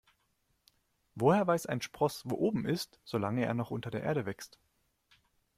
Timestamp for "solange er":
3.03-3.53